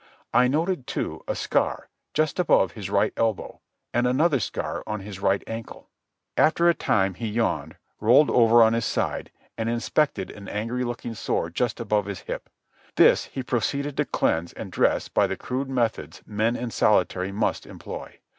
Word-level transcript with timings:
I 0.33 0.47
noted, 0.47 0.87
too, 0.87 1.23
a 1.27 1.35
scar, 1.35 1.87
just 2.15 2.39
above 2.39 2.71
his 2.71 2.89
right 2.89 3.13
elbow, 3.15 3.61
and 3.93 4.07
another 4.07 4.39
scar 4.39 4.83
on 4.87 5.01
his 5.01 5.19
right 5.19 5.43
ankle. 5.45 5.91
After 6.35 6.67
a 6.67 6.73
time 6.73 7.13
he 7.13 7.27
yawned, 7.27 7.75
rolled 7.99 8.31
over 8.31 8.63
on 8.63 8.73
his 8.73 8.83
side, 8.83 9.29
and 9.59 9.69
inspected 9.69 10.31
an 10.31 10.49
angry 10.49 10.83
looking 10.83 11.13
sore 11.13 11.51
just 11.51 11.79
above 11.79 12.05
his 12.07 12.21
hip. 12.21 12.49
This 12.95 13.25
he 13.25 13.43
proceeded 13.43 13.95
to 13.97 14.05
cleanse 14.05 14.53
and 14.53 14.71
dress 14.71 15.07
by 15.07 15.27
the 15.27 15.37
crude 15.37 15.69
methods 15.69 16.23
men 16.25 16.55
in 16.55 16.71
solitary 16.71 17.31
must 17.31 17.67
employ. 17.67 18.17